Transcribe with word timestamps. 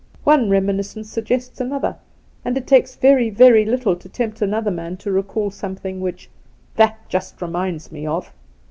One 0.23 0.49
reminiscence 0.49 1.09
suggests 1.11 1.61
another, 1.61 1.95
and 2.43 2.57
it 2.57 2.65
takes 2.65 2.95
very, 2.95 3.29
very 3.29 3.65
little 3.65 3.95
to 3.95 4.09
tempt 4.09 4.41
another 4.41 4.71
man 4.71 4.97
to 4.97 5.11
recall 5.11 5.51
something 5.51 6.01
which 6.01 6.27
'that 6.75 7.07
just 7.07 7.39
reminds 7.39 7.85
him 7.89 8.07
of.' 8.07 8.33